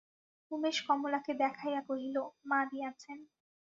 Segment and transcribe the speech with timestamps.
[0.51, 2.17] উমেশ কমলাকে দেখাইয়া কহিল,
[2.45, 3.17] মা দিয়াছেন।